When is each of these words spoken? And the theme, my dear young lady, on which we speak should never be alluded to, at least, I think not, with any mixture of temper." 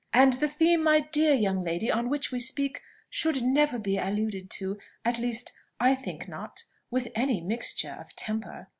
And 0.13 0.33
the 0.33 0.47
theme, 0.47 0.83
my 0.83 1.01
dear 1.01 1.35
young 1.35 1.61
lady, 1.63 1.91
on 1.91 2.09
which 2.09 2.31
we 2.31 2.39
speak 2.39 2.81
should 3.07 3.43
never 3.43 3.77
be 3.77 3.99
alluded 3.99 4.49
to, 4.49 4.79
at 5.05 5.19
least, 5.19 5.51
I 5.79 5.93
think 5.93 6.27
not, 6.27 6.63
with 6.89 7.09
any 7.13 7.39
mixture 7.39 7.97
of 7.99 8.15
temper." 8.15 8.67